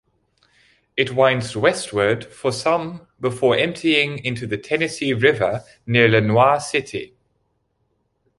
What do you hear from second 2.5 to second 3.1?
some